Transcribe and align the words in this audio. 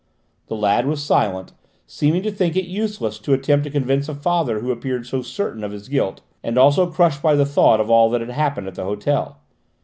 The 0.47 0.55
lad 0.55 0.87
was 0.87 1.03
silent, 1.03 1.53
seeming 1.85 2.23
to 2.23 2.31
think 2.31 2.55
it 2.55 2.65
useless 2.65 3.19
to 3.19 3.33
attempt 3.33 3.65
to 3.65 3.69
convince 3.69 4.09
a 4.09 4.15
father 4.15 4.59
who 4.61 4.71
appeared 4.71 5.05
so 5.05 5.21
certain 5.21 5.63
of 5.63 5.71
his 5.71 5.89
guilt, 5.89 6.21
and 6.43 6.57
also 6.57 6.89
crushed 6.89 7.21
by 7.21 7.35
the 7.35 7.45
thought 7.45 7.79
of 7.79 7.91
all 7.91 8.09
that 8.09 8.21
had 8.21 8.31
happened 8.31 8.65
at 8.67 8.73
the 8.73 8.83
hotel. 8.83 9.37